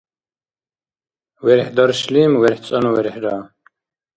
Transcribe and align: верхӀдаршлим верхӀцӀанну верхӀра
верхӀдаршлим 1.45 2.31
верхӀцӀанну 2.41 2.91
верхӀра 2.95 3.37